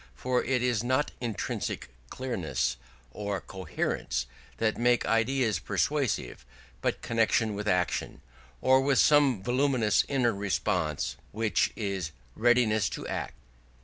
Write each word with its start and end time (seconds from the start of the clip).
For 0.15 0.43
it 0.43 0.63
is 0.63 0.83
not 0.83 1.11
intrinsic 1.21 1.91
clearness 2.09 2.75
or 3.11 3.39
coherence 3.39 4.25
that 4.57 4.75
make 4.79 5.05
ideas 5.05 5.59
persuasive, 5.59 6.43
but 6.81 7.03
connection 7.03 7.53
with 7.53 7.67
action, 7.67 8.21
or 8.61 8.81
with 8.81 8.97
some 8.97 9.43
voluminous 9.43 10.03
inner 10.07 10.33
response, 10.33 11.17
which 11.31 11.71
is 11.75 12.09
readiness 12.35 12.89
to 12.89 13.05
act. 13.07 13.35